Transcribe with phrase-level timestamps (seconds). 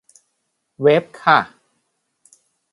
[0.81, 1.39] เวฟค่ะ